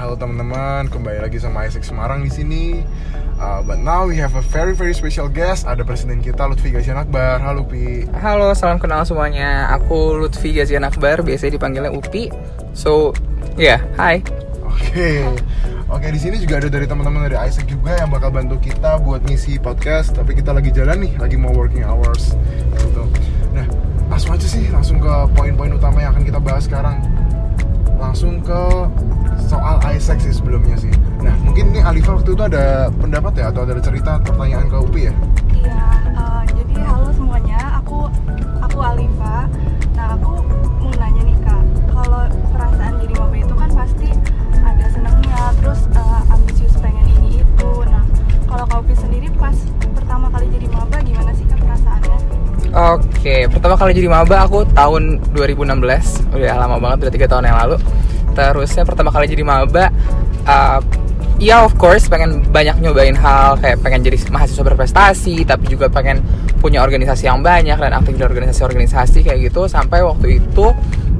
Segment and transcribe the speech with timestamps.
[0.00, 2.80] halo teman-teman, kembali lagi sama Isaac Semarang di sini.
[3.36, 5.68] Uh, but now we have a very very special guest.
[5.68, 7.36] Ada presiden kita Lutfi Gazian Akbar.
[7.36, 8.08] Halo Pi.
[8.16, 9.68] Halo, salam kenal semuanya.
[9.76, 12.32] Aku Lutfi Gazian Akbar, biasanya dipanggilnya Upi.
[12.72, 13.12] So,
[13.60, 14.24] ya, yeah, hai.
[14.64, 15.20] Oke.
[15.92, 19.20] Oke, di sini juga ada dari teman-teman dari Isaac juga yang bakal bantu kita buat
[19.28, 20.16] ngisi podcast.
[20.16, 22.40] Tapi kita lagi jalan nih, lagi mau working hours
[22.88, 23.04] gitu.
[23.52, 23.68] Nah,
[24.08, 27.04] langsung aja sih, langsung ke poin-poin utama yang akan kita bahas sekarang.
[28.00, 28.60] Langsung ke
[29.50, 30.94] soal Isaac sih sebelumnya sih.
[31.18, 35.10] Nah, mungkin nih Alifa waktu itu ada pendapat ya atau ada cerita pertanyaan ke Upi
[35.10, 35.14] ya?
[35.50, 35.82] Iya,
[36.14, 38.06] uh, jadi halo semuanya, aku
[38.62, 39.50] aku Alifa.
[39.98, 40.38] Nah, aku
[40.78, 42.22] mau nanya nih kak, kalau
[42.54, 44.08] perasaan jadi maba itu kan pasti
[44.62, 47.70] ada senangnya, terus uh, ambisius pengen ini itu.
[47.90, 48.06] Nah,
[48.46, 49.58] kalau kak Upi sendiri pas
[49.98, 52.18] pertama kali jadi maba gimana sih kak perasaannya?
[52.70, 57.58] Oke, pertama kali jadi maba aku tahun 2016, udah lama banget, udah tiga tahun yang
[57.66, 57.76] lalu.
[58.40, 59.92] Terusnya pertama kali jadi maba,
[60.48, 60.80] uh,
[61.36, 66.24] ya of course pengen banyak nyobain hal kayak pengen jadi mahasiswa berprestasi, tapi juga pengen
[66.56, 69.68] punya organisasi yang banyak dan aktif di organisasi-organisasi kayak gitu.
[69.68, 70.72] Sampai waktu itu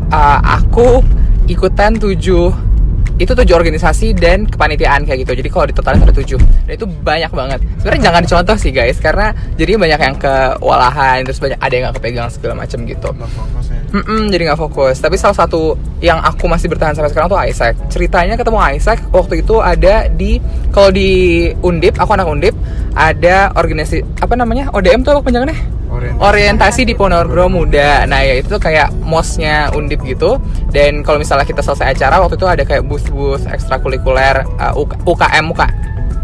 [0.09, 1.05] uh, aku
[1.45, 2.73] ikutan tujuh
[3.21, 5.45] itu tujuh organisasi dan kepanitiaan kayak gitu.
[5.45, 6.41] Jadi kalau di total ada tujuh.
[6.41, 7.61] Dan itu banyak banget.
[7.85, 11.97] Sebenarnya jangan dicontoh sih guys karena jadi banyak yang kewalahan terus banyak ada yang nggak
[12.01, 13.13] kepegang segala macam gitu
[13.91, 13.99] Ya.
[13.99, 17.75] Mm-mm, jadi nggak fokus tapi salah satu yang aku masih bertahan sampai sekarang tuh Isaac
[17.91, 20.39] ceritanya ketemu Isaac waktu itu ada di
[20.71, 21.11] kalau di
[21.61, 22.55] Undip aku anak Undip
[22.95, 25.59] ada organisasi apa namanya ODM tuh apa panjangannya
[25.91, 26.23] Orientasi.
[26.23, 28.07] orientasi di Ponorogo Muda.
[28.07, 30.39] Nah, ya itu tuh kayak mosnya Undip gitu.
[30.71, 35.51] Dan kalau misalnya kita selesai acara waktu itu ada kayak booth-booth ekstrakurikuler uh, UK- UKM
[35.51, 35.63] UK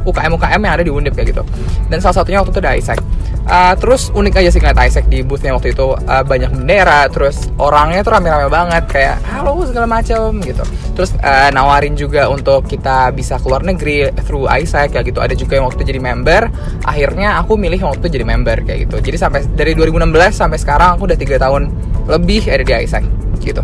[0.07, 1.43] UKM UKM yang ada di Undip kayak gitu.
[1.91, 3.03] Dan salah satunya waktu itu ada Isaac.
[3.47, 7.47] Uh, terus unik aja sih ngeliat Isaac di boothnya waktu itu uh, banyak bendera, terus
[7.63, 10.67] orangnya tuh rame-rame banget kayak halo segala macam gitu.
[10.99, 15.23] Terus uh, nawarin juga untuk kita bisa keluar negeri through Isaac kayak gitu.
[15.23, 16.51] Ada juga yang waktu jadi member.
[16.83, 18.99] Akhirnya aku milih yang waktu jadi member kayak gitu.
[18.99, 21.71] Jadi sampai dari 2016 sampai sekarang aku udah tiga tahun
[22.11, 23.07] lebih ada di Isaac
[23.47, 23.63] gitu.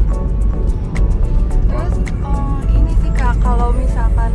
[1.66, 4.30] Terus oh, ini sih kalau misalkan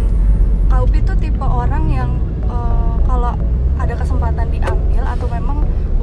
[0.67, 2.11] kak Upi tuh tipe orang yang
[2.51, 3.31] eh, kalau
[3.79, 4.76] ada kesempatan memang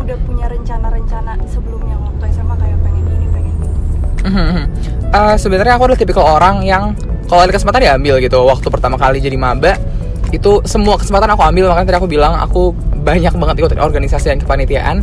[0.05, 3.69] udah punya rencana-rencana sebelumnya waktu SMA kayak pengen ini pengen itu.
[5.15, 6.93] Eh, sebenarnya aku adalah tipikal orang yang
[7.25, 8.37] kalau ada kesempatan diambil gitu.
[8.45, 9.81] Waktu pertama kali jadi maba
[10.29, 14.41] itu semua kesempatan aku ambil makanya tadi aku bilang aku banyak banget ikut organisasi dan
[14.41, 14.97] kepanitiaan.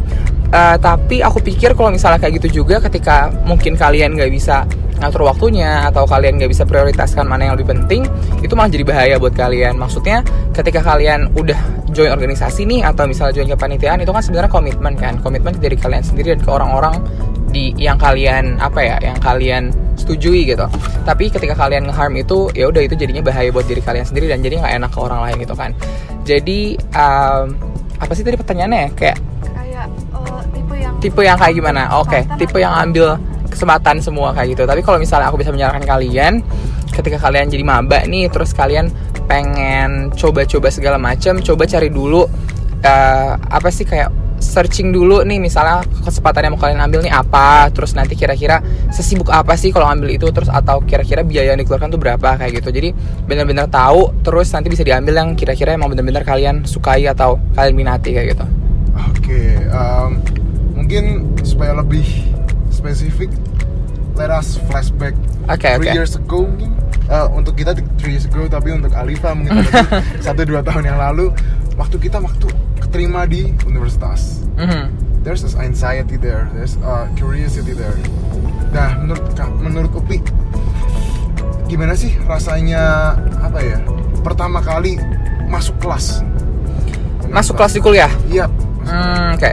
[0.52, 4.68] Eh, tapi aku pikir kalau misalnya kayak gitu juga ketika mungkin kalian nggak bisa
[5.02, 8.06] ngatur waktunya atau kalian nggak bisa prioritaskan mana yang lebih penting
[8.46, 9.80] itu malah jadi bahaya buat kalian.
[9.80, 11.58] Maksudnya ketika kalian udah
[11.96, 15.18] join organisasi nih atau misalnya join kepanitiaan itu kan sebenarnya komitmen kan.
[15.24, 17.00] Komitmen dari kalian sendiri dan ke orang-orang
[17.52, 20.68] di yang kalian apa ya yang kalian setujui gitu.
[21.08, 24.44] Tapi ketika kalian ngeharm itu ya udah itu jadinya bahaya buat diri kalian sendiri dan
[24.44, 25.72] jadi nggak enak ke orang lain gitu kan.
[26.28, 27.71] Jadi um,
[28.02, 28.90] apa sih tadi pertanyaannya ya?
[28.98, 31.82] Kayak Kayak eh, tipe yang tipe yang kayak gimana?
[32.02, 33.08] Oke Kesempatan tipe yang ambil
[33.52, 34.64] kesempatan semua kayak gitu.
[34.66, 36.34] Tapi kalau misalnya aku bisa menyarankan kalian
[36.92, 38.92] ketika kalian jadi maba nih terus kalian
[39.30, 42.28] pengen coba-coba segala macam coba cari dulu
[42.84, 44.12] eh, apa sih kayak
[44.42, 48.60] searching dulu nih misalnya kesempatan yang mau kalian ambil nih apa terus nanti kira-kira
[48.90, 52.60] sesibuk apa sih kalau ambil itu terus atau kira-kira biaya yang dikeluarkan tuh berapa kayak
[52.60, 52.90] gitu jadi
[53.30, 58.12] benar-benar tahu terus nanti bisa diambil yang kira-kira emang benar-benar kalian sukai atau kalian minati
[58.12, 58.46] kayak gitu
[58.92, 60.20] Oke, um,
[60.76, 62.04] mungkin supaya lebih
[62.68, 63.32] spesifik,
[64.20, 65.16] let us flashback
[65.48, 65.96] Oke, three oke.
[65.96, 66.76] years ago mungkin.
[67.08, 69.64] Uh, untuk kita three years ago, tapi untuk Alifa mungkin
[70.26, 71.32] satu dua tahun yang lalu,
[71.80, 72.52] waktu kita waktu
[72.92, 74.44] keterima di universitas.
[74.60, 74.92] Mhm.
[75.24, 77.96] There's this anxiety there, there's uh, curiosity there.
[78.76, 79.24] Nah, menurut
[79.64, 80.20] menurut Upi,
[81.72, 83.80] gimana sih rasanya apa ya?
[84.28, 85.00] Pertama kali
[85.48, 86.20] masuk kelas.
[87.32, 88.52] masuk kelas di kuliah Iya.
[88.84, 89.52] Hmm, oke.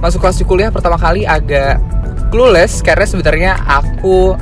[0.00, 1.76] Masuk kelas di kuliah pertama kali agak
[2.32, 4.32] clueless karena sebenarnya aku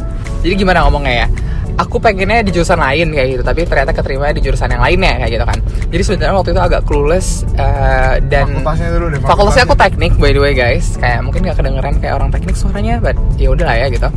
[0.46, 1.28] jadi gimana ngomongnya ya?
[1.76, 5.32] Aku pengennya di jurusan lain kayak gitu, tapi ternyata keterima di jurusan yang lainnya kayak
[5.36, 5.58] gitu kan.
[5.92, 9.18] Jadi sebenarnya waktu itu agak clueless eh, dan fakultasnya dulu deh.
[9.20, 10.96] fakultasnya aku teknik by the way guys.
[10.96, 14.08] Kayak mungkin gak kedengeran kayak orang teknik suaranya, but ya udah lah ya gitu.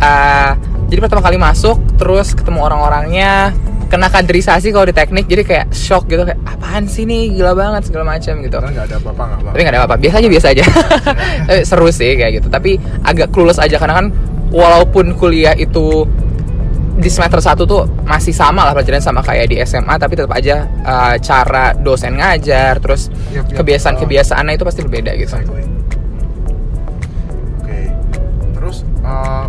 [0.00, 0.50] Eh,
[0.88, 3.52] jadi pertama kali masuk, terus ketemu orang-orangnya,
[3.92, 7.92] kena kaderisasi kalau di teknik, jadi kayak shock gitu kayak apaan sih nih gila banget
[7.92, 9.48] segala macam gitu Padahal nggak ada apa-apa nggak apa.
[9.52, 10.64] tapi nggak ada apa-apa biasa aja biasa aja
[11.52, 14.06] Tapi seru sih kayak gitu tapi agak clueless aja karena kan
[14.48, 16.08] walaupun kuliah itu
[16.92, 20.68] di semester 1 tuh masih sama lah pelajaran sama kayak di SMA tapi tetap aja
[20.84, 25.32] uh, cara dosen ngajar terus yep, yep, kebiasaan-kebiasaannya itu pasti berbeda gitu.
[27.64, 27.80] Oke.
[28.52, 29.46] Terus eh, uh,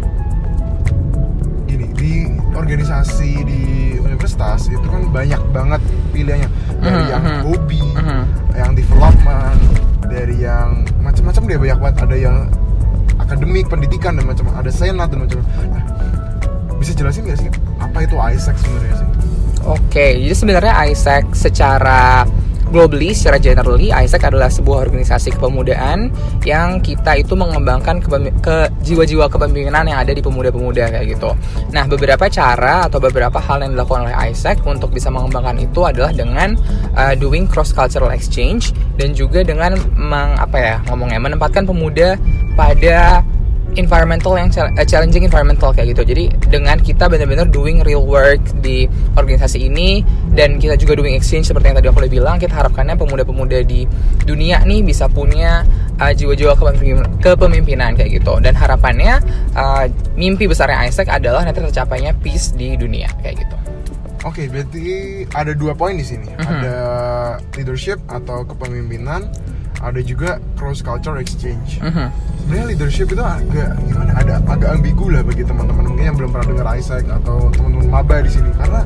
[1.68, 2.14] ini di
[2.56, 3.62] organisasi di
[4.00, 5.82] universitas itu kan banyak banget
[6.16, 6.50] pilihannya
[6.80, 7.12] dari mm -hmm.
[7.12, 7.42] yang hmm.
[7.44, 8.22] hobi, mm -hmm.
[8.56, 9.60] yang development,
[10.08, 12.38] dari yang macam-macam dia banyak banget ada yang
[13.20, 15.40] akademik, pendidikan dan macam ada senat dan macam.
[15.44, 15.84] Nah,
[16.84, 17.50] bisa jelasin nggak sih
[17.80, 19.08] apa itu ISEC sebenarnya sih
[19.64, 22.28] Oke, jadi sebenarnya ISEC secara
[22.68, 26.12] globally, secara generally, ISEC adalah sebuah organisasi kepemudaan
[26.44, 31.32] yang kita itu mengembangkan kepemi- ke jiwa-jiwa kepemimpinan yang ada di pemuda-pemuda kayak gitu.
[31.72, 36.12] Nah, beberapa cara atau beberapa hal yang dilakukan oleh ISEC untuk bisa mengembangkan itu adalah
[36.12, 36.60] dengan
[36.98, 42.20] uh, doing cross cultural exchange dan juga dengan meng, apa ya ngomongnya menempatkan pemuda
[42.58, 43.24] pada
[43.76, 46.04] environmental yang eh, challenging environmental kayak gitu.
[46.16, 48.86] Jadi dengan kita benar-benar doing real work di
[49.18, 50.02] organisasi ini
[50.34, 53.86] dan kita juga doing exchange seperti yang tadi aku udah bilang, kita harapkannya pemuda-pemuda di
[54.24, 55.64] dunia nih bisa punya
[56.00, 58.34] uh, jiwa-jiwa kepemimpinan, kepemimpinan kayak gitu.
[58.42, 59.22] Dan harapannya
[59.54, 59.86] uh,
[60.18, 63.58] mimpi besarnya Isaac adalah nanti tercapainya peace di dunia kayak gitu.
[64.24, 64.84] Oke, berarti
[65.36, 66.32] ada dua poin di sini.
[66.32, 66.48] Mhm.
[66.48, 66.76] Ada
[67.60, 69.28] leadership atau kepemimpinan,
[69.84, 71.84] ada juga cross culture exchange.
[71.84, 72.08] Mhm.
[72.44, 74.12] Sebenarnya leadership itu agak gimana?
[74.16, 78.18] Ada agak ambigu lah bagi teman-teman mungkin yang belum pernah dengar Isaac atau teman-teman maba
[78.24, 78.82] di sini karena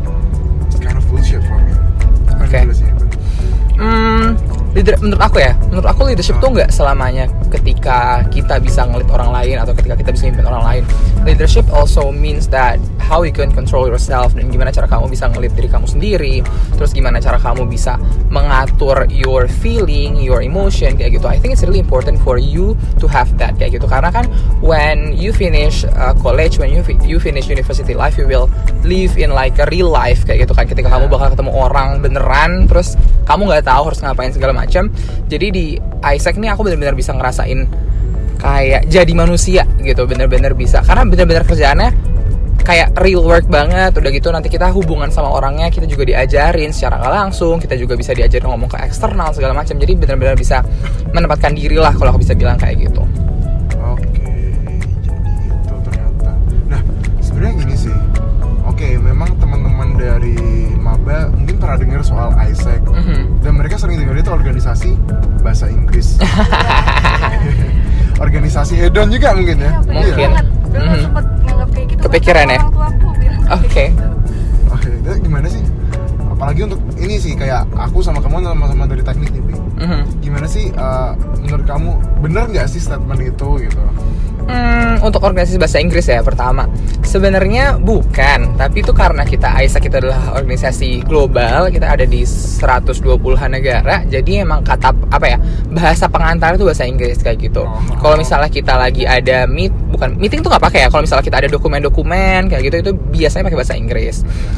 [4.88, 9.36] leader, menurut aku ya, menurut aku leadership tuh nggak selamanya ketika kita bisa ngelit orang
[9.36, 10.84] lain atau ketika kita bisa mimpin orang lain.
[11.28, 15.52] Leadership also means that how you can control yourself dan gimana cara kamu bisa ngelit
[15.60, 16.36] diri kamu sendiri.
[16.80, 18.00] Terus gimana cara kamu bisa
[18.32, 21.28] mengatur your feeling, your emotion kayak gitu.
[21.28, 23.88] I think it's really important for you to have that kayak gitu.
[23.92, 24.28] Karena kan
[24.64, 28.48] when you finish uh, college, when you fi- you finish university life, you will
[28.88, 30.64] live in like a real life kayak gitu kan.
[30.68, 34.77] Ketika kamu bakal ketemu orang beneran, terus kamu nggak tahu harus ngapain segala macam.
[35.32, 35.66] Jadi di
[36.06, 37.66] Isaac nih aku benar-benar bisa ngerasain
[38.38, 40.86] kayak jadi manusia gitu, bener-bener bisa.
[40.86, 41.90] Karena bener-bener kerjaannya
[42.68, 43.96] kayak real work banget.
[43.96, 47.64] Udah gitu nanti kita hubungan sama orangnya kita juga diajarin secara nggak langsung.
[47.64, 49.80] Kita juga bisa diajarin ngomong ke eksternal segala macam.
[49.80, 50.60] Jadi benar-benar bisa
[51.16, 53.08] menempatkan diri lah kalau aku bisa bilang kayak gitu.
[53.88, 54.27] Oke,
[64.78, 64.92] organisasi
[65.42, 66.08] bahasa Inggris.
[68.24, 69.70] organisasi hedon juga mungkin ya.
[69.70, 70.30] Iya, Mungkin.
[70.34, 70.46] banget.
[70.68, 72.02] Dulu sempet nganggap kayak gitu.
[72.06, 72.60] Kepikiran ya?
[72.62, 73.86] Kayak Oke.
[73.90, 74.06] gitu.
[74.74, 75.64] Oke, itu gimana sih?
[76.28, 79.42] Apalagi untuk ini sih kayak aku sama kamu sama-sama dari teknik nih.
[79.78, 80.02] Mhm.
[80.22, 81.90] Gimana sih uh, menurut kamu
[82.22, 83.82] bener nggak sih statement itu gitu?
[84.48, 86.66] Hmm, untuk organisasi bahasa Inggris ya pertama.
[87.04, 93.52] Sebenarnya bukan tapi itu karena kita ISAC kita adalah organisasi global kita ada di 120-an
[93.52, 95.38] negara jadi emang kata apa ya
[95.72, 97.64] bahasa pengantar itu bahasa Inggris kayak gitu.
[97.68, 97.80] Oh.
[98.00, 101.38] kalau misalnya kita lagi ada meet bukan meeting tuh nggak pakai ya kalau misalnya kita
[101.44, 104.16] ada dokumen-dokumen kayak gitu itu biasanya pakai bahasa Inggris.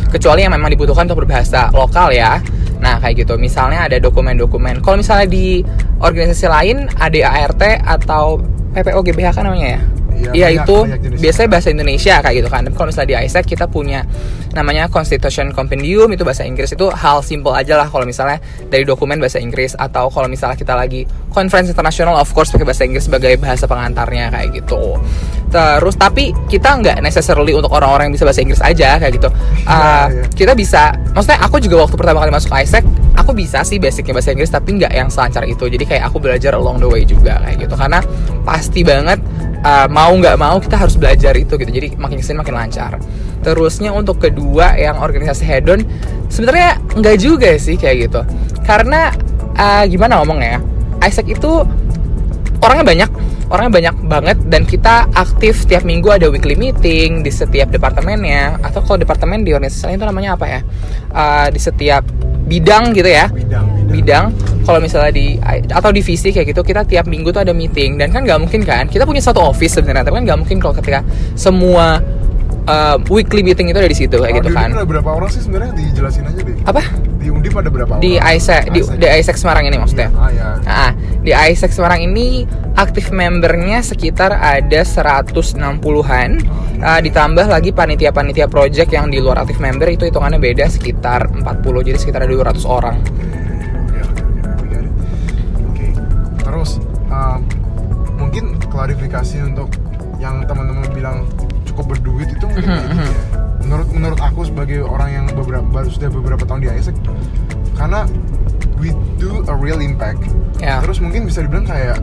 [0.10, 2.38] Kecuali yang memang dibutuhkan untuk berbahasa lokal ya.
[2.80, 4.86] Nah kayak gitu misalnya ada dokumen-dokumen.
[4.86, 5.62] Kalau misalnya di
[6.00, 8.40] organisasi lain ada ART atau
[8.82, 9.82] PPO GBH kan namanya ya
[10.20, 12.62] Iya, banyak- itu banyak biasanya bahasa Indonesia kayak gitu kan.
[12.68, 14.04] Tapi kalau misalnya di ISEC kita punya
[14.52, 19.16] namanya Constitution Compendium itu bahasa Inggris itu hal simple aja lah kalau misalnya dari dokumen
[19.22, 23.32] bahasa Inggris atau kalau misalnya kita lagi conference internasional of course pakai bahasa Inggris sebagai
[23.40, 25.00] bahasa pengantarnya kayak gitu.
[25.50, 29.30] Terus tapi kita nggak necessarily untuk orang-orang yang bisa bahasa Inggris aja kayak gitu.
[29.66, 29.72] Uh,
[30.12, 30.28] iya.
[30.36, 32.84] Kita bisa, maksudnya aku juga waktu pertama kali masuk ISEC
[33.20, 35.68] aku bisa sih basicnya bahasa Inggris tapi nggak yang selancar itu.
[35.68, 37.76] Jadi kayak aku belajar along the way juga kayak gitu.
[37.76, 38.00] Karena
[38.48, 39.20] pasti banget
[39.64, 41.72] uh, mau nggak mau kita harus belajar itu gitu.
[41.72, 42.98] Jadi makin ke sini makin lancar.
[43.44, 45.84] Terusnya untuk kedua yang organisasi hedon
[46.32, 48.22] sebenarnya nggak juga sih kayak gitu.
[48.64, 49.12] Karena
[49.60, 50.62] uh, gimana ngomongnya ya?
[51.08, 51.64] Isaac itu
[52.60, 53.10] orangnya banyak
[53.50, 58.86] orangnya banyak banget dan kita aktif tiap minggu ada weekly meeting di setiap departemennya atau
[58.86, 60.62] kalau departemen di organisasi lain itu namanya apa ya?
[61.10, 62.06] Uh, di setiap
[62.46, 63.26] bidang gitu ya?
[63.30, 64.26] Bidang, bidang.
[64.66, 67.98] Kalau misalnya di atau divisi kayak gitu kita tiap minggu tuh ada meeting.
[67.98, 70.74] Dan kan nggak mungkin kan kita punya satu office sebenarnya tapi kan nggak mungkin kalau
[70.78, 71.02] ketika
[71.34, 71.98] semua
[72.70, 75.42] uh, weekly meeting itu ada di situ kayak Kalau gitu kan ada berapa orang sih
[75.42, 76.56] sebenarnya dijelasin aja deh.
[76.70, 76.82] apa
[77.20, 78.38] Di Undip ada berapa di orang?
[78.38, 80.48] ISEC di, di ISEC Semarang ini maksudnya Iya, Ah ya.
[80.64, 82.46] Nah, di ISEC Semarang ini
[82.78, 86.30] aktif membernya sekitar ada 160-an
[86.80, 91.44] uh, ditambah lagi panitia-panitia project yang di luar aktif member itu hitungannya beda sekitar 40
[91.92, 92.96] jadi sekitar ada 200 orang
[93.84, 94.24] Oke, oke,
[94.64, 94.80] oke.
[95.76, 95.88] Oke.
[96.40, 96.72] Terus
[97.12, 97.40] um,
[98.16, 99.68] mungkin klarifikasi untuk
[100.24, 101.28] yang teman-teman bilang
[101.80, 103.16] cukup berduit itu kayak gini ya.
[103.64, 106.96] Menurut menurut aku sebagai orang yang beberapa baru sudah beberapa tahun di ISEC
[107.74, 108.04] karena
[108.84, 110.20] we do a real impact.
[110.60, 110.84] Ya.
[110.84, 111.96] Terus mungkin bisa dibilang kayak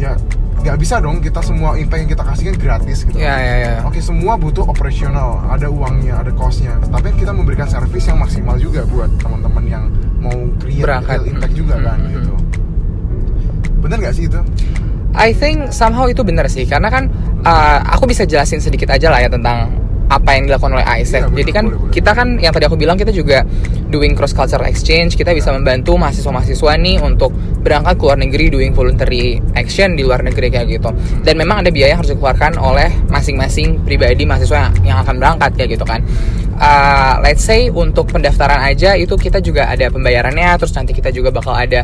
[0.00, 0.16] ya
[0.64, 3.20] nggak bisa dong kita semua impact yang kita kasih kan gratis gitu.
[3.20, 6.72] ya ya ya Oke semua butuh operasional, ada uangnya, ada costnya.
[6.88, 9.84] Tapi kita memberikan servis yang maksimal juga buat teman-teman yang
[10.16, 11.20] mau create Berangkat.
[11.20, 12.34] real impact juga kan Hmm, hmm, gitu.
[13.84, 14.40] Bener nggak sih itu?
[15.14, 17.06] I think somehow itu benar sih karena kan
[17.46, 21.24] uh, aku bisa jelasin sedikit aja lah ya tentang apa yang dilakukan oleh ISEC.
[21.24, 21.92] Iya, benar, Jadi kan boleh, boleh.
[21.96, 23.40] kita kan yang tadi aku bilang kita juga
[23.88, 27.32] doing cross cultural exchange, kita bisa membantu mahasiswa-mahasiswa nih untuk
[27.64, 30.90] berangkat ke luar negeri doing voluntary action di luar negeri kayak gitu.
[31.24, 35.50] Dan memang ada biaya yang harus dikeluarkan oleh masing-masing pribadi mahasiswa yang, yang akan berangkat
[35.56, 36.04] kayak gitu kan.
[36.54, 41.34] Uh, let's say untuk pendaftaran aja itu kita juga ada pembayarannya, terus nanti kita juga
[41.34, 41.82] bakal ada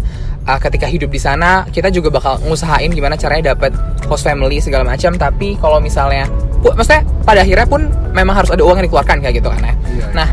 [0.51, 3.71] uh, ketika hidup di sana kita juga bakal ngusahain gimana caranya dapat
[4.11, 5.15] host family segala macam.
[5.15, 6.27] Tapi kalau misalnya,
[6.59, 9.75] pu- maksudnya pada akhirnya pun memang harus ada uang yang dikeluarkan kayak gitu kan ya.
[9.87, 10.07] Iya.
[10.11, 10.29] Nah,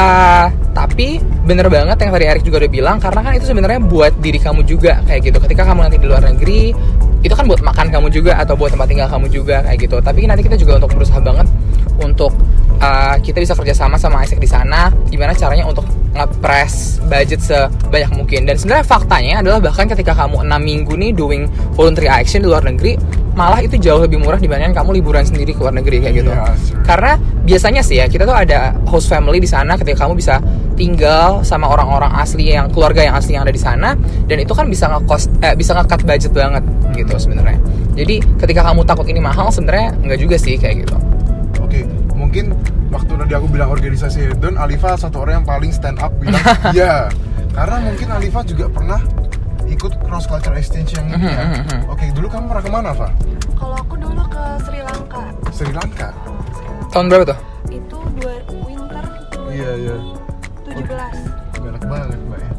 [0.00, 4.12] uh, tapi bener banget yang tadi Erik juga udah bilang karena kan itu sebenarnya buat
[4.22, 5.38] diri kamu juga kayak gitu.
[5.44, 6.72] Ketika kamu nanti di luar negeri
[7.20, 9.96] itu kan buat makan kamu juga atau buat tempat tinggal kamu juga kayak gitu.
[10.00, 11.44] Tapi nanti kita juga untuk berusaha banget
[12.00, 12.32] untuk
[12.80, 14.88] uh, kita bisa kerjasama sama Isaac di sana.
[15.08, 18.46] Gimana caranya untuk ngepres budget sebanyak mungkin.
[18.48, 21.42] Dan sebenarnya faktanya adalah bahkan ketika kamu 6 minggu nih doing
[21.78, 22.98] voluntary action di luar negeri,
[23.38, 26.32] malah itu jauh lebih murah dibandingkan kamu liburan sendiri ke luar negeri kayak gitu.
[26.34, 26.82] Iya, sure.
[26.82, 27.12] Karena
[27.46, 30.42] biasanya sih ya kita tuh ada host family di sana ketika kamu bisa
[30.74, 33.92] tinggal sama orang-orang asli yang keluarga yang asli yang ada di sana
[34.26, 36.64] dan itu kan bisa nge-cost eh, bisa nge-cut budget banget
[36.96, 37.58] gitu sebenarnya.
[37.94, 40.96] Jadi ketika kamu takut ini mahal sebenarnya nggak juga sih kayak gitu.
[42.30, 42.54] Mungkin
[42.94, 46.38] waktu tadi aku bilang organisasi Hedon, Alifa satu orang yang paling stand up bilang
[46.78, 47.10] iya.
[47.50, 49.02] Karena mungkin Alifa juga pernah
[49.66, 51.42] ikut cross culture exchange yang ini ya.
[51.42, 51.80] Mhm, mhm.
[51.90, 53.10] Oke, dulu kamu pernah ke mana, Fa?
[53.58, 55.22] Kalau aku dulu ke Sri Lanka.
[55.50, 56.14] Sri Lanka.
[56.94, 57.38] Tahun berapa tuh?
[57.66, 58.32] Itu dua
[58.62, 59.04] winter
[59.50, 59.94] Iya, iya.
[60.70, 61.66] 2017.
[61.66, 62.50] Galak banget, Mbak ya.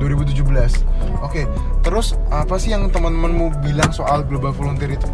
[0.00, 1.20] 2017.
[1.20, 1.44] Oke,
[1.84, 5.04] terus apa sih yang teman-temanmu bilang soal global volunteer itu?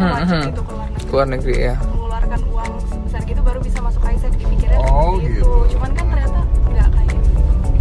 [0.00, 0.48] Setiap membernya Mhm, wajib mhm.
[0.48, 0.62] gitu
[1.02, 1.54] ke luar negeri.
[1.60, 1.74] Ya.
[1.76, 5.30] mengeluarkan uang sebesar gitu baru bisa masuk Isaac dipikirnya Oh, gitu.
[5.36, 5.50] itu.
[5.70, 7.30] Cuman kan ternyata nggak kayak gitu.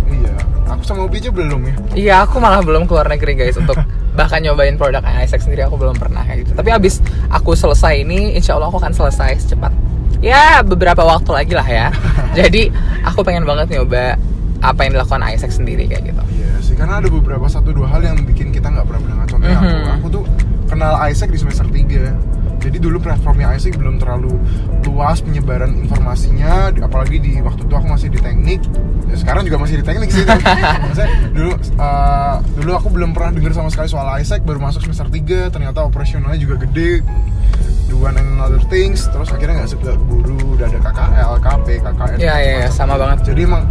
[0.10, 0.34] Iya,
[0.68, 1.74] aku sama Upi aja belum ya.
[1.96, 3.78] Iya, aku malah belum keluar negeri guys untuk
[4.20, 6.52] bahkan nyobain produk Isaac sendiri aku belum pernah kayak gitu.
[6.54, 7.00] Tapi abis
[7.30, 9.72] aku selesai ini, insya Allah aku akan selesai secepat.
[10.20, 11.88] Ya beberapa waktu lagi lah ya.
[12.36, 12.68] Jadi
[13.02, 14.20] aku pengen banget nyoba
[14.60, 16.20] apa yang dilakukan Isaac sendiri kayak gitu.
[16.36, 19.28] Iya sih, karena ada beberapa satu dua hal yang bikin kita nggak pernah berangkat.
[19.30, 19.88] Contohnya aku, Mhm.
[19.94, 20.24] aku tuh
[20.80, 24.32] kenal Isaac di semester 3 Jadi dulu platformnya Isaac belum terlalu
[24.88, 28.60] luas penyebaran informasinya, apalagi di waktu itu aku masih di teknik.
[29.08, 30.28] Ya, sekarang juga masih di teknik sih.
[30.84, 35.08] maksudnya dulu eh, dulu aku belum pernah dengar sama sekali soal Isaac, baru masuk semester
[35.08, 37.00] 3 ternyata operasionalnya juga gede.
[37.88, 42.18] Do one and another things, terus akhirnya nggak suka keburu udah ada KKL, KP, KKN.
[42.20, 43.24] Iya, iya, iya, sama banget.
[43.32, 43.64] Jadi emang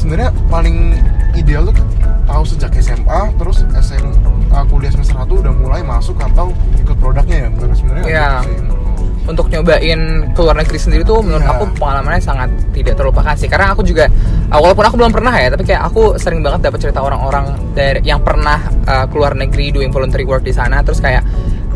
[0.00, 0.96] sebenarnya paling
[1.36, 1.76] ideal tuh
[2.24, 7.46] tahu sejak SMA terus SM uh, kuliah semester 1 udah mulai masuk atau ikut produknya
[7.46, 8.14] ya bener sebenarnya gitu
[8.46, 8.78] sih.
[9.20, 10.00] untuk nyobain
[10.34, 11.52] ke luar negeri sendiri tuh menurut Iya.
[11.54, 14.10] aku pengalamannya sangat tidak terlupakan sih karena aku juga
[14.50, 18.18] walaupun aku belum pernah ya tapi kayak aku sering banget dapat cerita orang-orang dari yang
[18.24, 18.58] pernah
[18.90, 21.22] uh, keluar negeri doing voluntary work di sana terus kayak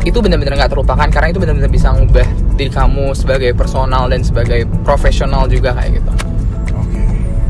[0.03, 2.27] itu benar-benar nggak terlupakan karena itu benar-benar bisa ngubah
[2.59, 6.11] diri kamu sebagai personal dan sebagai profesional juga kayak gitu.
[6.77, 7.01] Oke,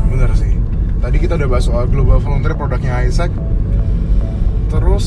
[0.08, 0.54] bener sih.
[0.96, 3.28] Tadi kita udah bahas soal global volunteer produknya Isaac.
[4.76, 5.06] Terus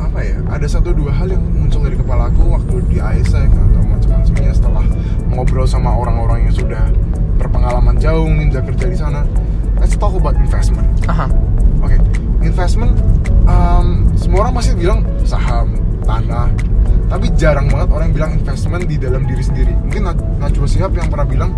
[0.00, 0.36] apa ya?
[0.48, 4.84] Ada satu dua hal yang muncul dari kepala aku waktu di Isaac atau macam-macamnya setelah
[5.28, 6.88] ngobrol sama orang-orang yang sudah
[7.36, 9.28] berpengalaman jauh ninja kerja di sana.
[9.76, 10.88] Let's talk about investment.
[11.04, 11.28] Aha.
[11.84, 12.00] Oke,
[12.40, 12.96] investment
[13.44, 15.76] um, semua orang masih bilang saham,
[16.08, 16.48] tanah,
[17.12, 19.74] tapi jarang banget orang yang bilang investment di dalam diri sendiri.
[19.84, 21.50] Mungkin Naj- Najwa Shihab yang pernah bilang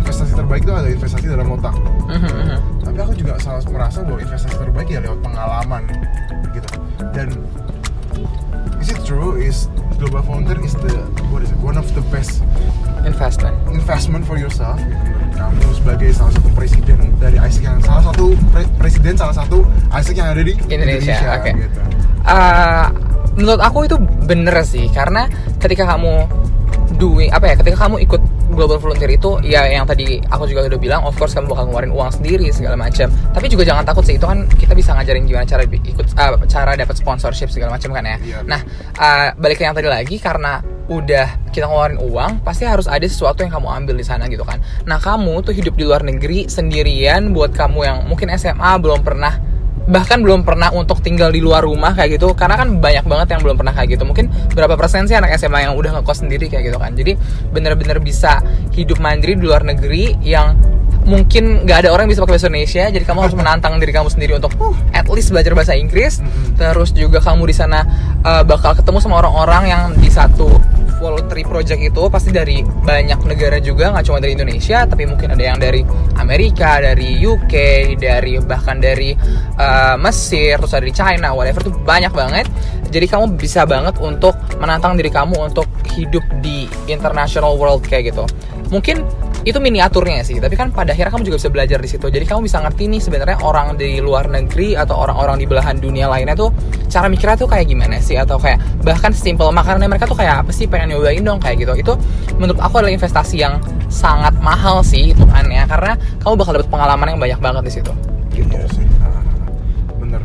[0.00, 1.76] investasi terbaik itu ada investasi dalam otak.
[2.96, 5.84] Tapi aku juga salah merasa bahwa investasi terbaik ya lewat pengalaman
[6.56, 6.68] gitu.
[7.12, 7.28] Dan
[8.80, 9.36] is it true?
[9.36, 9.68] Is
[10.00, 10.96] global volunteer is the
[11.28, 11.60] what is it?
[11.60, 12.40] One of the best
[13.04, 13.52] Investment.
[13.68, 14.96] investment for yourself gitu.
[15.36, 19.60] kamu sebagai salah satu presiden dari ISIC yang salah satu pre- presiden salah satu
[19.92, 21.50] ISIC yang ada di Indonesia, oke.
[21.52, 21.80] gitu.
[22.24, 22.88] Uh,
[23.36, 25.28] menurut aku itu bener sih karena
[25.60, 26.24] ketika kamu
[26.96, 28.18] doing apa ya ketika kamu ikut
[28.56, 31.92] global volunteer itu ya yang tadi aku juga udah bilang of course kamu bakal ngeluarin
[31.92, 35.44] uang sendiri segala macam tapi juga jangan takut sih itu kan kita bisa ngajarin gimana
[35.44, 38.16] cara ikut uh, cara dapat sponsorship segala macam kan ya.
[38.16, 38.38] Iya.
[38.48, 38.60] nah
[38.96, 43.42] uh, balik ke yang tadi lagi karena udah kita ngeluarin uang pasti harus ada sesuatu
[43.42, 44.62] yang kamu ambil di sana gitu kan.
[44.86, 49.34] Nah kamu tuh hidup di luar negeri sendirian buat kamu yang mungkin SMA belum pernah
[49.86, 53.40] bahkan belum pernah untuk tinggal di luar rumah kayak gitu karena kan banyak banget yang
[53.42, 54.04] belum pernah kayak gitu.
[54.06, 56.92] Mungkin berapa persen sih anak SMA yang udah ngekos sendiri kayak gitu kan.
[56.94, 57.14] Jadi
[57.54, 58.42] bener-bener bisa
[58.74, 60.75] hidup mandiri di luar negeri yang
[61.06, 64.10] mungkin nggak ada orang yang bisa pakai bahasa Indonesia jadi kamu harus menantang diri kamu
[64.10, 64.52] sendiri untuk
[64.90, 66.18] at least belajar bahasa Inggris.
[66.18, 66.58] Mhm.
[66.58, 67.86] terus juga kamu di sana
[68.26, 70.50] uh, bakal ketemu sama orang-orang yang di satu
[70.96, 75.44] voluntary project itu pasti dari banyak negara juga nggak cuma dari Indonesia tapi mungkin ada
[75.44, 75.84] yang dari
[76.16, 77.54] Amerika dari UK
[78.00, 79.12] dari bahkan dari
[79.60, 82.48] uh, Mesir terus dari China whatever tuh banyak banget.
[82.88, 88.24] Jadi kamu bisa banget untuk menantang diri kamu untuk hidup di international world kayak gitu.
[88.72, 89.04] Mungkin
[89.46, 92.10] itu miniaturnya sih tapi kan pada akhirnya kamu juga bisa belajar di situ.
[92.10, 96.10] Jadi kamu bisa ngerti nih sebenarnya orang di luar negeri atau orang-orang di belahan dunia
[96.10, 96.50] lainnya tuh
[96.90, 98.18] cara mikirnya tuh kayak gimana sih?
[98.18, 100.66] Atau kayak bahkan simple makanannya mereka tuh kayak apa sih?
[100.66, 101.72] Pengen nyobain dong kayak gitu.
[101.78, 101.94] Itu
[102.42, 105.94] menurut aku adalah investasi yang sangat mahal sih hitungannya karena
[106.26, 107.92] kamu bakal dapat pengalaman yang banyak banget di situ.
[108.34, 108.50] Gitu.
[108.50, 108.86] Iya sih.
[110.02, 110.22] Bener.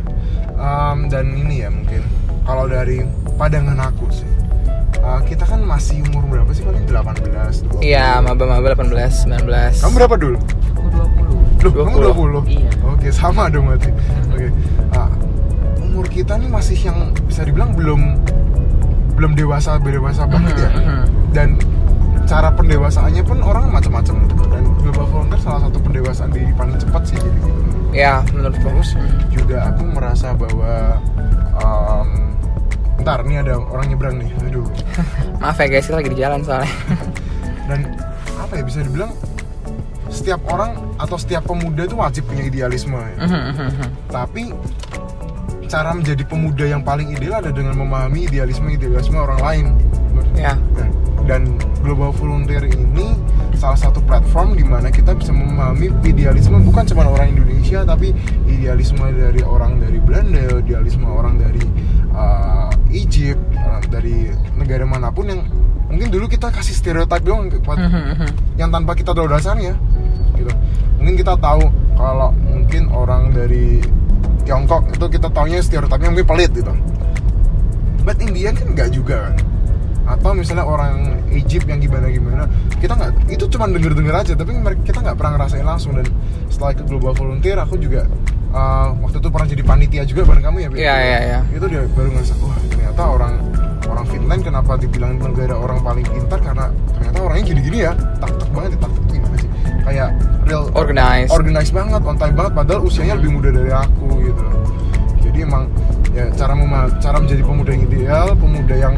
[0.58, 2.02] Um, dan ini ya mungkin
[2.42, 3.06] kalau dari
[3.38, 4.41] pandangan aku sih
[5.02, 9.92] uh, kita kan masih umur berapa sih paling 18 20 iya maba-maba 18 19 kamu
[9.98, 11.32] berapa dulu aku 20
[11.62, 12.58] Loh, kamu 20?
[12.58, 12.70] Iya.
[12.90, 13.94] Oke, sama dong berarti.
[14.34, 14.50] Oke.
[14.98, 15.06] Ah,
[15.78, 18.18] umur kita nih masih yang bisa dibilang belum
[19.14, 20.70] belum dewasa dewasa banget ya.
[20.74, 21.04] Mhm.
[21.30, 21.48] Dan
[22.26, 24.34] cara pendewasaannya pun orang macam-macam gitu.
[24.50, 27.48] Dan global volunteer salah satu pendewasaan diri paling cepat sih jadi gitu.
[27.92, 28.90] ya menurutku Terus
[29.30, 30.98] juga aku merasa bahwa
[31.62, 32.08] um,
[33.02, 34.30] ntar nih ada orang nyebrang nih.
[34.48, 34.66] Aduh.
[35.42, 36.70] maaf ya guys kita lagi di jalan soalnya
[37.68, 37.80] dan
[38.38, 39.10] apa ya bisa dibilang
[40.12, 43.16] setiap orang atau setiap pemuda itu wajib punya idealisme ya.
[44.12, 44.52] tapi
[45.66, 49.66] cara menjadi pemuda yang paling ideal ada dengan memahami idealisme idealisme orang lain
[50.36, 50.88] ya dan,
[51.24, 51.42] dan
[51.80, 53.16] global volunteer ini
[53.56, 58.12] salah satu platform di mana kita bisa memahami idealisme bukan cuma orang Indonesia tapi
[58.46, 61.64] idealisme dari orang dari Belanda idealisme orang dari
[62.12, 62.61] uh,
[62.92, 64.28] Egypt uh, dari
[64.60, 65.40] negara mana pun yang
[65.92, 67.76] mungkin dulu kita kasih stereotip doang buat
[68.56, 69.76] yang tanpa kita tahu dasarnya
[70.36, 70.52] gitu.
[71.00, 71.68] Mungkin kita tahu
[71.98, 73.82] kalau mungkin orang dari
[74.42, 76.72] Tiongkok itu kita taunya stereotipnya mungkin pelit gitu.
[78.02, 79.36] But in the end kan nggak juga kan.
[80.02, 82.44] Atau misalnya orang Egypt yang gimana gimana
[82.82, 84.50] kita nggak itu cuma denger denger aja tapi
[84.82, 85.94] kita nggak pernah ngerasain langsung.
[85.94, 86.08] Dan
[86.50, 88.08] setelah ikut global volunteer aku juga
[88.50, 90.68] uh, waktu itu pernah jadi panitia juga bareng kamu ya?
[90.72, 91.38] Iya, iya, iya.
[91.54, 93.34] itu dia baru ngerasa wah ternyata orang
[93.88, 98.70] orang Finland kenapa dibilang negara orang paling pintar karena ternyata orangnya gini-gini ya taktik banget
[98.70, 99.50] ya taktik tuh gimana sih
[99.82, 100.08] kayak
[100.44, 101.32] real Organized.
[101.32, 104.44] organized banget on time banget padahal usianya lebih muda dari aku gitu
[105.22, 105.64] jadi emang
[106.12, 108.94] ya cara mema- cara menjadi pemuda yang ideal pemuda yang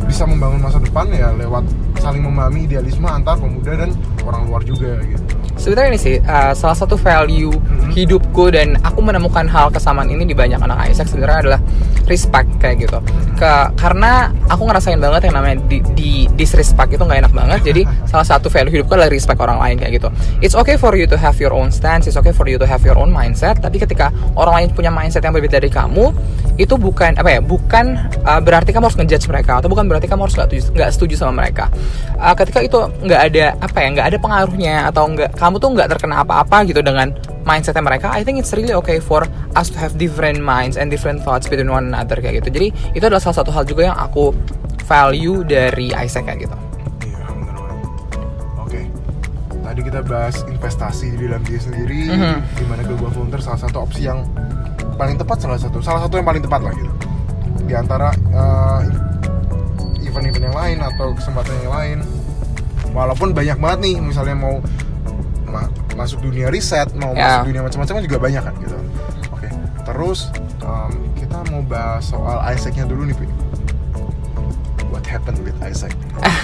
[0.00, 3.92] bisa membangun masa depan ya lewat saling memahami idealisme antar pemuda dan
[4.24, 5.20] orang luar juga gitu
[5.58, 7.90] Sebenarnya ini sih uh, salah satu value Mhm.
[7.92, 11.60] hidupku dan aku menemukan hal kesamaan ini di banyak anak Isaac sebenarnya adalah
[12.08, 12.98] respect kayak gitu.
[13.36, 17.60] Ke, karena aku ngerasain banget yang namanya di, di disrespect itu nggak enak banget.
[17.68, 20.08] Jadi salah satu value hidupku adalah respect orang lain kayak gitu.
[20.40, 22.82] It's okay for you to have your own stance, it's okay for you to have
[22.82, 23.60] your own mindset.
[23.60, 26.10] Tapi ketika orang lain punya mindset yang berbeda dari kamu,
[26.58, 27.40] itu bukan apa ya?
[27.44, 27.86] Bukan
[28.24, 31.44] uh, berarti kamu harus ngejudge mereka atau bukan berarti kamu harus nggak setuju, setuju sama
[31.44, 31.70] mereka.
[32.18, 33.88] Uh, ketika itu nggak ada apa ya?
[33.94, 37.12] Nggak ada pengaruhnya atau nggak kamu tuh nggak terkena apa-apa gitu dengan
[37.48, 38.12] mindsetnya mereka.
[38.12, 41.66] I think it's really okay for us to have different minds and different thoughts between
[41.66, 42.52] one another kayak gitu.
[42.52, 44.36] Jadi itu adalah salah satu hal juga yang aku
[44.84, 46.56] value dari Isaac kayak gitu.
[47.04, 47.88] iya benar banget
[48.58, 48.80] oke
[49.62, 52.36] tadi kita bahas investasi di dalam diri sendiri Mhm.
[52.54, 54.24] di mana global volunteer salah satu opsi yang
[54.96, 56.88] paling tepat salah satu salah satu yang paling tepat lah gitu
[57.62, 58.80] di antara uh,
[60.00, 61.98] event-event yang lain atau kesempatan yang lain
[62.90, 64.56] walaupun banyak banget nih misalnya mau
[65.44, 67.42] ma- masuk dunia riset mau Ya.
[67.42, 68.76] masuk dunia macam-macam juga banyak kan gitu
[69.28, 69.48] oke
[69.82, 70.30] terus
[70.62, 73.26] um, kita mau bahas soal Isaacnya dulu nih Pi.
[74.88, 75.92] what happened with Isaac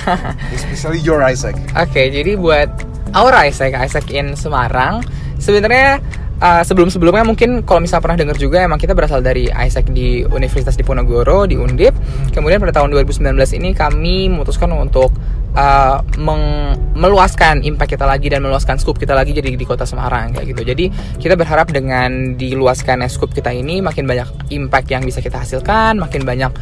[0.56, 2.68] especially your Isaac Oke, jadi buat
[3.14, 5.00] our Isaac, Isaac in Semarang,
[5.38, 5.98] sebenarnya
[6.38, 10.74] uh, sebelum-sebelumnya mungkin kalau misal pernah dengar juga emang kita berasal dari Isaac di Universitas
[10.74, 11.94] Diponegoro di Undip.
[12.30, 13.22] Kemudian pada tahun 2019
[13.54, 15.14] ini kami memutuskan untuk
[15.54, 20.30] uh, meng- meluaskan impact kita lagi dan meluaskan scoop kita lagi jadi di kota Semarang
[20.34, 20.62] kayak gitu.
[20.62, 20.84] Jadi
[21.18, 26.22] kita berharap dengan diluaskan scoop kita ini makin banyak impact yang bisa kita hasilkan, makin
[26.22, 26.52] banyak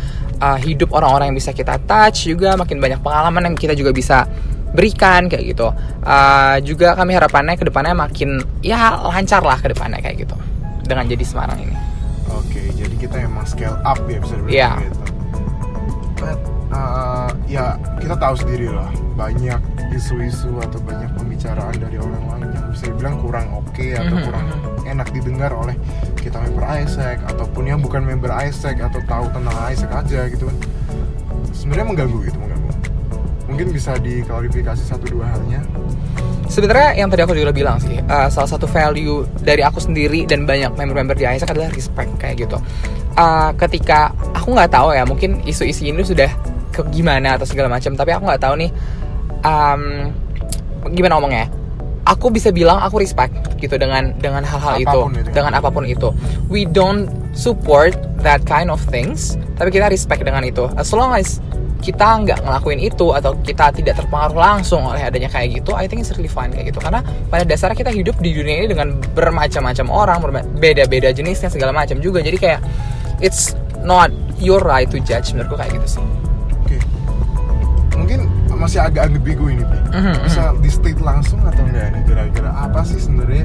[0.40, 4.24] uh, hidup orang-orang yang bisa kita touch juga, makin banyak pengalaman yang kita juga bisa
[4.72, 5.68] berikan kayak gitu.
[6.00, 10.36] Uh, juga kami harapannya ke depannya makin ya lancar lah ke depannya kayak gitu
[10.88, 11.76] dengan jadi Semarang ini.
[12.32, 14.70] Oke, jadi kita emang scale up ya bisa dibilang Iya.
[14.80, 15.00] gitu.
[16.16, 16.40] But,
[16.72, 19.60] uh, ya kita tahu sendiri lah banyak
[19.92, 24.46] isu-isu atau banyak pembicaraan dari orang lain yang bisa dibilang kurang oke atau Mhm, kurang
[24.88, 25.76] enak didengar oleh
[26.18, 30.56] kita member Isaac ataupun yang bukan member Isaac atau tahu tentang Isaac aja gitu kan.
[31.52, 32.70] Sebenarnya mengganggu gitu mengganggu.
[33.52, 35.60] Mungkin bisa diklarifikasi satu dua halnya.
[36.48, 40.44] Sebenarnya yang tadi aku juga bilang sih, uh, salah satu value dari aku sendiri dan
[40.44, 42.60] banyak member-member di Isaac adalah respect kayak gitu.
[43.16, 46.28] Uh, ketika aku nggak tahu ya, mungkin isu-isu ini sudah
[46.72, 47.92] ke gimana atau segala macam.
[47.94, 48.70] Tapi aku nggak tahu nih
[49.44, 49.82] um,
[50.90, 51.46] gimana ngomongnya.
[52.02, 53.30] Aku bisa bilang aku respect
[53.62, 55.00] gitu dengan dengan hal-hal itu.
[55.14, 55.30] Itu.
[55.30, 56.10] dengan apa pun itu.
[56.50, 57.94] We don't support
[58.26, 60.66] that kind of things tapi kita respect dengan itu.
[60.74, 61.38] As long as
[61.82, 66.06] kita nggak ngelakuin itu atau kita tidak terpengaruh langsung oleh adanya kayak gitu I think
[66.06, 66.82] it's really fine kayak gitu.
[66.82, 70.18] Karena pada dasarnya kita hidup di dunia ini dengan bermacam-macam orang
[70.58, 72.18] beda-beda jenisnya segala macam juga.
[72.18, 72.60] Jadi kayak
[73.22, 74.10] it's not
[74.42, 76.21] your right to judge menurutku kayak gitu sih.
[77.96, 78.20] Mungkin
[78.52, 79.78] masih agak ambigu ini, Pi.
[79.90, 83.42] Mhm, Bisa di state langsung atau enggak nih kira-kira apa sih sebenarnya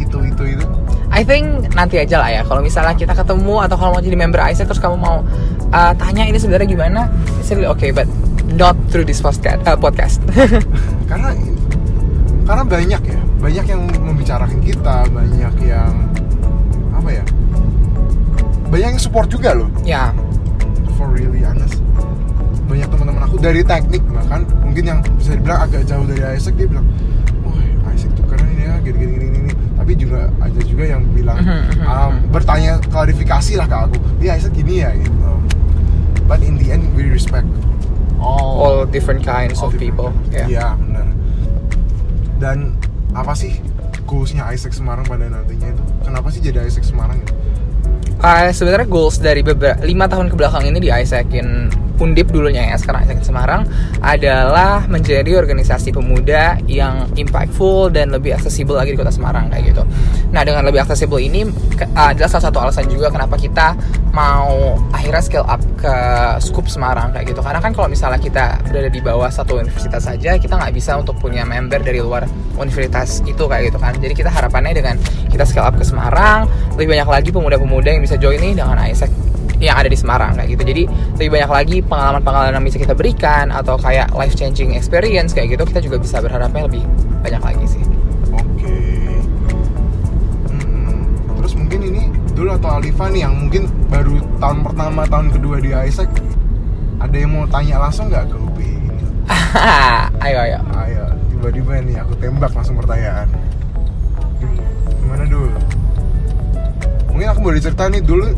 [0.00, 0.64] itu itu itu?
[1.12, 4.40] I think nanti aja lah ya kalau misalnya kita ketemu atau kalau mau jadi member
[4.42, 5.22] Isaac terus kamu mau
[5.70, 7.06] uh, tanya ini sebenarnya gimana
[7.38, 8.08] it's really okay but
[8.58, 10.18] not through this podcast uh, podcast
[11.10, 11.30] Karena
[12.44, 15.92] karena banyak ya, banyak yang membicarakan kita, banyak yang
[16.92, 17.24] apa ya?
[18.68, 19.68] Banyak yang support juga loh.
[19.84, 20.10] ya
[20.96, 21.83] For really honest.
[22.74, 26.66] Banyak teman-teman aku dari teknik bahkan mungkin yang bisa dibilang agak jauh dari Isaac dia
[26.66, 26.82] bilang,
[27.46, 27.54] "Wah,
[27.94, 31.38] Isaac tuh keren ya, gini gini gini gini." Tapi juga ada juga yang bilang
[31.86, 33.96] um, bertanya klarifikasi lah ke aku.
[34.18, 35.14] Dia Isaac gini ya gitu.
[36.26, 37.46] But in the end we respect
[38.18, 40.34] all all different kinds all of different people kinds.
[40.34, 41.06] ya Iya, benar.
[42.42, 42.74] Dan
[43.14, 43.62] apa sih
[44.02, 45.84] goalsnya Isaac Semarang pada nantinya itu?
[46.02, 47.38] Kenapa sih jadi Isaac Semarang gitu?
[48.24, 52.76] Uh, sebenarnya goals dari beberapa lima tahun ke belakang ini di Isaacin Undip dulunya ya
[52.76, 53.62] sekarang Isaacin Semarang
[54.02, 59.82] adalah menjadi organisasi pemuda yang impactful dan lebih aksesibel lagi di kota Semarang kayak gitu.
[60.34, 63.78] Nah dengan lebih aksesibel ini uh, adalah salah satu alasan juga kenapa kita
[64.10, 65.94] mau akhirnya scale up ke
[66.42, 67.38] Scoop Semarang kayak gitu.
[67.46, 71.14] Karena kan kalau misalnya kita berada di bawah satu universitas saja kita nggak bisa untuk
[71.22, 72.26] punya member dari luar
[72.58, 73.94] universitas itu kayak gitu kan.
[74.02, 74.98] Jadi kita harapannya dengan
[75.30, 79.14] kita scale up ke Semarang lebih banyak lagi pemuda-pemuda yang bisa join nih dengan Isaac
[79.62, 80.62] yang ada di Semarang kayak gitu.
[80.66, 80.82] Jadi
[81.18, 85.62] lebih banyak lagi pengalaman-pengalaman yang bisa kita berikan atau kayak life changing experience kayak gitu
[85.68, 86.82] kita juga bisa berharapnya lebih
[87.22, 87.82] banyak lagi sih.
[88.34, 88.76] Oke.
[90.50, 90.96] Mm-mm.
[91.42, 92.02] Terus mungkin ini
[92.34, 96.10] dulu atau Alifa nih yang mungkin baru tahun pertama, tahun kedua di Isaac
[96.98, 98.98] ada yang mau tanya langsung nggak ke ini?
[100.24, 100.58] ayo ayo.
[100.74, 103.28] Ayo, tiba-tiba nih aku tembak langsung pertanyaan.
[105.00, 105.52] Gimana dulu?
[107.14, 108.34] Mungkin aku boleh cerita nih dulu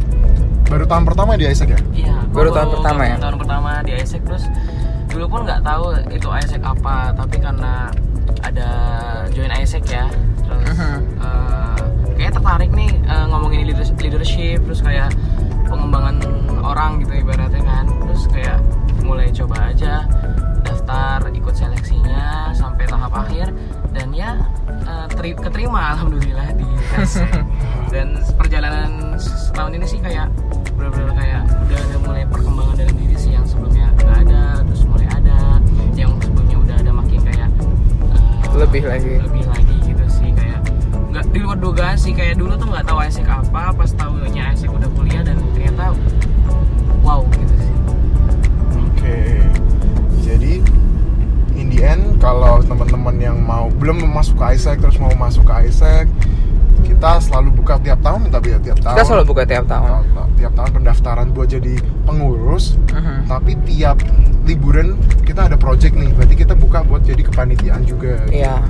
[0.66, 1.81] baru tahun pertama di Isaac ya?
[1.94, 3.16] Iya, Baru tahun pertama ya?
[3.16, 4.44] Tahun pertama di ISEC terus
[5.07, 7.88] dulu pun nggak tahu itu ISEC apa, tapi karena
[8.42, 8.68] ada
[9.31, 10.07] join ISEC ya,
[10.38, 10.98] terus Mhm.
[11.18, 11.81] eh,
[12.14, 15.09] kayak tertarik nih eh, ngomongin leaders- leadership, terus kayak
[15.64, 16.20] pengembangan
[16.61, 18.59] orang gitu ibaratnya kan, terus kayak
[19.00, 20.02] mulai coba aja
[20.61, 23.55] daftar ikut seleksinya sampai tahap akhir
[23.90, 24.35] dan ya
[24.83, 26.66] eh, teri- keterima alhamdulillah di
[26.98, 27.31] ISEC
[27.94, 30.26] dan perjalanan setahun ini sih kayak
[30.77, 35.09] benar-benar kayak udah ada mulai perkembangan dalam diri sih yang sebelumnya nggak ada terus mulai
[35.11, 35.37] ada
[35.93, 37.49] yang sebelumnya udah ada makin kayak
[38.07, 39.15] eh, Lebih lagi.
[39.19, 40.61] lebih lagi gitu sih kayak
[41.11, 44.69] nggak di luar dugaan sih kayak dulu tuh nggak tahu ISEC apa pas tahunya ISEC
[44.69, 45.97] udah kuliah dan ternyata
[47.01, 47.75] wow gitu sih
[48.77, 49.19] Oke.
[50.21, 50.53] Jadi
[51.55, 55.55] in the end kalau teman-teman yang mau belum masuk ke Isaac terus mau masuk ke
[55.65, 56.07] Isaac
[56.83, 58.95] kita selalu buka tiap tahun tapi ya tiap tahun.
[58.95, 60.03] Kita selalu buka tiap tahun.
[60.07, 62.77] Tiap- tiap tahun pendaftaran buat jadi pengurus.
[62.92, 63.27] Mhm.
[63.27, 63.99] Tapi tiap
[64.44, 64.94] liburan
[65.25, 66.12] kita ada project nih.
[66.14, 68.20] Berarti kita buka buat jadi kepanitiaan juga.
[68.31, 68.61] Iya.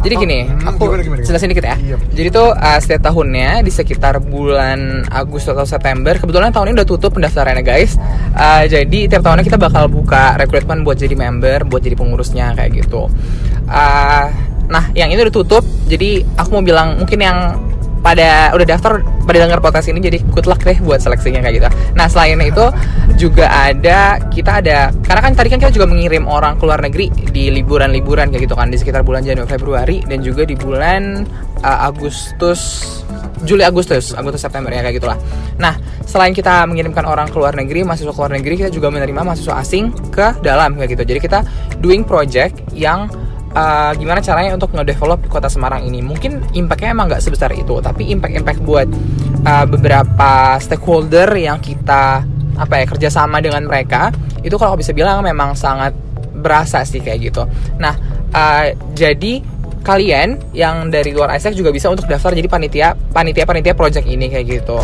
[0.00, 1.28] Jadi Atau- gini, Hmm, aku gimana, gimana, gimana?
[1.28, 1.76] jelasin dikit ya.
[1.76, 1.96] Iya.
[2.16, 6.88] Jadi tuh uh, setiap tahunnya di sekitar bulan Agustus atau September, kebetulan tahun ini udah
[6.88, 8.00] tutup pendaftarannya guys.
[8.32, 12.80] Uh, jadi tiap tahunnya kita bakal buka rekrutmen buat jadi member, buat jadi pengurusnya kayak
[12.80, 13.12] gitu.
[13.68, 14.24] Uh,
[14.72, 15.68] nah, yang ini udah tutup.
[15.84, 17.60] Jadi aku mau bilang mungkin yang
[18.00, 21.68] pada udah daftar pada denger podcast ini jadi good luck deh buat seleksinya kayak gitu.
[21.94, 22.64] Nah selain itu
[23.20, 27.12] juga ada kita ada karena kan tadi kan kita juga mengirim orang ke luar negeri
[27.30, 31.28] di liburan-liburan kayak gitu kan di sekitar bulan Januari Februari dan juga di bulan
[31.60, 32.60] uh, Agustus
[33.44, 35.18] Juli Agustus Agustus September ya kayak gitulah.
[35.60, 35.76] Nah
[36.08, 39.60] selain kita mengirimkan orang ke luar negeri mahasiswa ke luar negeri kita juga menerima mahasiswa
[39.60, 41.04] asing ke dalam kayak gitu.
[41.04, 41.38] Jadi kita
[41.84, 43.12] doing project yang
[43.54, 46.02] uh, gimana caranya untuk ngedevelop kota Semarang ini?
[46.02, 48.88] Mungkin impactnya emang nggak sebesar itu tapi impact-impact buat
[49.46, 52.22] uh, beberapa stakeholder yang kita
[52.60, 54.12] apa ya kerjasama dengan mereka
[54.44, 55.96] itu kalau bisa bilang memang sangat
[56.36, 57.42] berasa sih kayak gitu.
[57.80, 57.94] Nah
[58.32, 63.72] uh, jadi kalian yang dari luar Isaac juga bisa untuk daftar jadi panitia panitia panitia
[63.72, 64.76] project ini kayak gitu.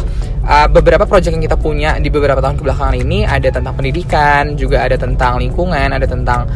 [0.47, 4.89] Uh, beberapa project yang kita punya di beberapa tahun kebelakangan ini ada tentang pendidikan juga
[4.89, 6.49] ada tentang lingkungan ada tentang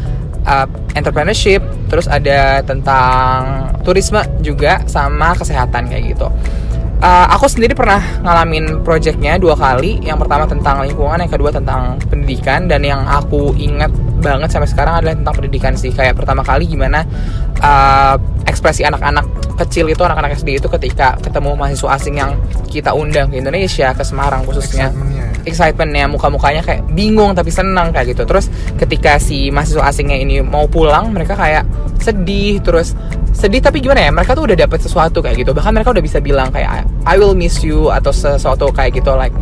[0.45, 6.27] uh, entrepreneurship, terus ada tentang turisme juga sama kesehatan kayak gitu.
[7.01, 9.97] Uh, aku sendiri pernah ngalamin projectnya dua kali.
[10.05, 12.69] Yang pertama tentang lingkungan, yang kedua tentang pendidikan.
[12.69, 13.89] Dan yang aku ingat
[14.21, 15.89] banget sampai sekarang adalah tentang pendidikan sih.
[15.89, 17.01] Kayak pertama kali gimana
[17.57, 19.25] uh, ekspresi anak-anak
[19.65, 22.37] kecil itu, anak-anak SD itu ketika ketemu mahasiswa asing yang
[22.69, 24.93] kita undang ke Indonesia, ke Semarang khususnya.
[24.93, 25.30] Ya.
[25.43, 28.23] Excitementnya, muka-mukanya kayak bingung tapi senang kayak gitu.
[28.25, 31.65] Terus ketika si mahasiswa asingnya ini mau pulang, mereka kayak
[32.01, 32.93] sedih, terus
[33.31, 35.51] sedih tapi gimana ya mereka tuh udah dapet sesuatu kayak gitu.
[35.55, 39.33] Bahkan mereka udah bisa bilang kayak I will miss you atau sesuatu kayak gitu like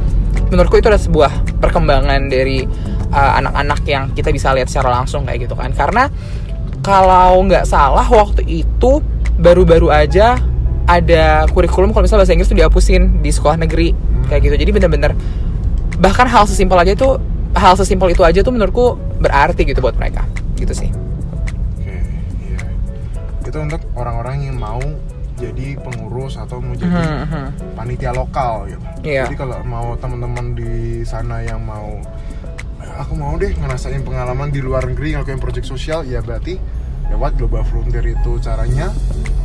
[0.49, 1.31] menurutku itu adalah sebuah
[1.61, 2.65] perkembangan dari
[3.13, 5.73] uh, anak-anak yang kita bisa lihat secara langsung kayak gitu kan.
[5.73, 6.09] Karena
[6.81, 9.03] kalau nggak salah waktu itu
[9.39, 10.39] baru-baru aja
[10.89, 13.93] ada kurikulum kalau misalnya bahasa Inggris tuh dihapusin di sekolah negeri
[14.25, 14.55] kayak gitu.
[14.57, 15.11] Jadi bener-bener
[15.99, 17.19] bahkan hal sesimpel aja itu
[17.51, 18.85] hal sesimpel itu aja tuh menurutku
[19.19, 20.23] berarti gitu buat mereka
[20.55, 20.89] gitu sih
[21.75, 21.95] Oke,
[22.41, 22.59] iya.
[23.41, 24.79] Itu untuk orang-orang yang mau
[25.35, 27.45] jadi pengurus atau mau jadi Mhm, mhm.
[27.73, 28.83] panitia lokal gitu.
[29.01, 29.23] Iya.
[29.25, 31.95] Jadi kalau mau teman-teman di sana yang mau
[32.77, 36.59] "Eh, aku mau deh ngerasain pengalaman di luar negeri ngelakuin project sosial ya berarti
[37.07, 38.91] lewat Global Frontier itu caranya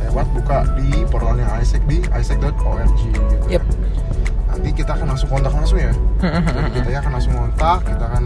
[0.01, 3.47] lewat buka di portalnya ISEC di isec.org gitu.
[3.49, 3.63] Yep.
[4.55, 5.91] Nanti kita akan langsung kontak langsung ya.
[6.23, 8.23] Jadi kita ya akan langsung kontak, kita akan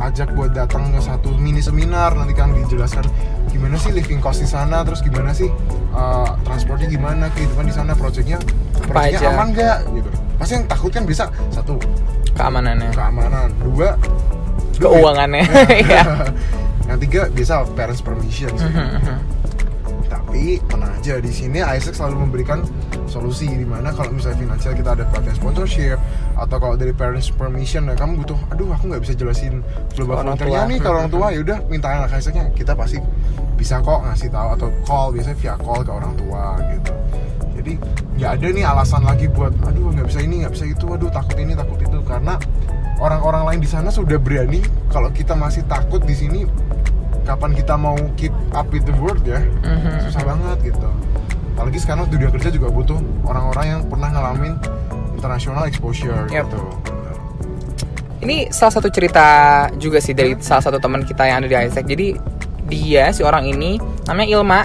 [0.00, 2.16] ajak buat datang ke satu mini seminar.
[2.16, 3.04] Nanti kan dijelaskan
[3.52, 5.46] gimana sih living cost di sana terus gimana sih
[5.94, 8.42] uh, transportnya gimana kehidupan di sana projectnya
[8.90, 9.36] projectnya aja?
[9.36, 10.10] aman nggak gitu.
[10.40, 11.78] Pasti yang takut kan bisa satu
[12.34, 12.90] keamanannya.
[12.96, 13.52] keamanan.
[13.60, 13.94] Dua
[14.80, 15.44] keuangannya.
[15.92, 16.02] Ya
[16.84, 18.52] yang tiga biasa parents permission.
[18.58, 18.68] Sih.
[20.34, 22.66] Tapi tenang aja di sini Isaac selalu memberikan
[23.06, 25.94] solusi di mana kalau misalnya finansial kita ada pelatihan sponsorship
[26.34, 29.62] atau kalau dari parents permission ya kamu butuh aduh aku nggak bisa jelasin
[29.94, 30.66] global tua.
[30.66, 32.98] nih kalau orang tua ya udah minta anak Isaacnya kita pasti
[33.54, 36.92] bisa kok ngasih tahu atau call biasanya via call ke orang tua gitu
[37.54, 37.72] jadi
[38.18, 41.38] nggak ada nih alasan lagi buat aduh nggak bisa ini nggak bisa itu aduh takut
[41.38, 42.42] ini takut itu karena
[42.98, 46.42] orang-orang lain di sana sudah berani kalau kita masih takut di sini
[47.24, 50.06] kapan kita mau keep up with the world ya Mhm.
[50.06, 50.88] susah banget gitu
[51.54, 54.54] apalagi sekarang dunia kerja juga butuh orang-orang yang pernah ngalamin
[55.14, 56.46] international exposure Yep.
[56.46, 56.62] gitu
[58.20, 59.26] Ini salah satu cerita
[59.76, 61.84] juga sih dari salah satu teman kita yang ada di Isaac.
[61.84, 62.16] Jadi
[62.64, 63.76] dia si orang ini
[64.08, 64.60] namanya Ilma.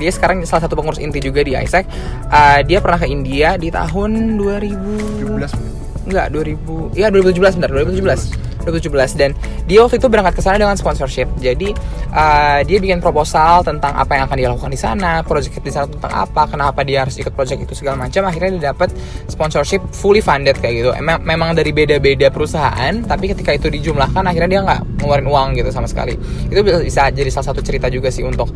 [0.00, 1.84] Dia sekarang salah satu pengurus inti juga di Isaac.
[2.32, 6.96] Uh, dia pernah ke India di tahun 2000 17 menit Enggak, 2000.
[6.96, 8.20] Iya, 2017 benar, 2017.
[8.66, 9.30] 2017 dan
[9.64, 11.28] dia waktu itu berangkat ke sana dengan sponsorship.
[11.40, 11.72] Jadi
[12.12, 15.86] uh, dia bikin proposal tentang apa yang akan dia lakukan di sana, project di sana
[15.88, 18.24] tentang apa, kenapa dia harus ikut project itu segala macam.
[18.28, 18.92] Akhirnya dia dapat
[19.28, 20.90] sponsorship fully funded kayak gitu.
[20.96, 25.70] Emang memang dari beda-beda perusahaan, tapi ketika itu dijumlahkan akhirnya dia nggak ngeluarin uang gitu
[25.70, 26.16] sama sekali.
[26.48, 28.50] Itu bisa, bisa jadi salah satu cerita juga sih untuk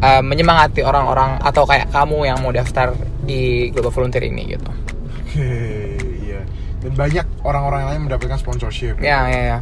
[0.00, 2.92] uh, menyemangati orang-orang atau kayak kamu yang mau daftar
[3.24, 4.68] di Global Volunteer ini gitu.
[5.34, 5.83] oke iya
[6.84, 9.00] dan banyak orang-orang lain mendapatkan sponsorship.
[9.00, 9.58] Ya, ya, ya.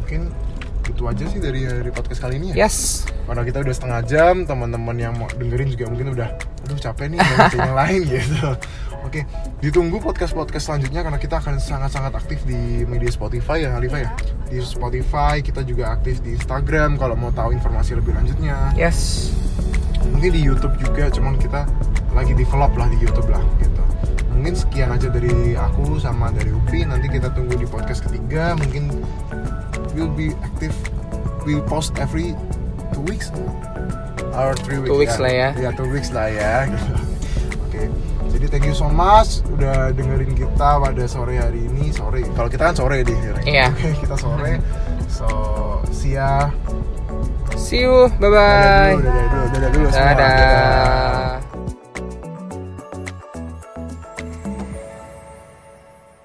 [0.00, 0.30] Mungkin
[0.84, 2.68] itu aja sih dari dari podcast kali ini ya.
[2.68, 3.08] Yes.
[3.24, 7.18] karena kita udah setengah jam teman-teman yang mau dengerin juga mungkin udah aduh capek nih
[7.56, 8.48] yang lain gitu.
[9.04, 9.24] Oke
[9.64, 14.12] ditunggu podcast podcast selanjutnya karena kita akan sangat-sangat aktif di media Spotify ya Alifa ya.
[14.44, 18.76] Di Spotify kita juga aktif di Instagram kalau mau tahu informasi lebih lanjutnya.
[18.76, 19.32] Yes.
[20.04, 21.64] mungkin di YouTube juga cuman kita
[22.12, 23.73] lagi develop lah di YouTube lah gitu
[24.44, 26.84] mungkin sekian aja dari aku sama dari Upi.
[26.84, 28.52] Nanti kita tunggu di podcast ketiga.
[28.60, 28.92] Mungkin
[29.96, 30.76] we'll be active.
[31.48, 32.36] We'll post every
[32.92, 33.32] two weeks.
[34.36, 34.92] Or three weeks.
[34.92, 35.48] Two weeks lah ya.
[35.56, 36.68] ya two weeks lah ya.
[37.64, 37.88] Oke.
[38.36, 41.88] Jadi thank you so much udah dengerin kita pada sore hari ini.
[41.88, 42.20] Sore.
[42.36, 43.16] Kalau kita kan sore deh
[43.48, 43.72] Iya.
[43.72, 44.60] Oke, kita sore.
[45.08, 45.24] So
[45.88, 46.52] see ya.
[47.56, 48.12] See you.
[48.20, 48.92] Bye dadah bye.
[48.92, 49.86] dulu dadah dulu dadah dulu.
[49.88, 51.23] Dadah.